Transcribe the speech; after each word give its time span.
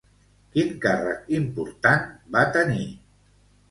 Quin 0.55 0.71
càrrec 0.85 1.31
important 1.41 2.11
va 2.37 2.47
tenir? 2.61 2.85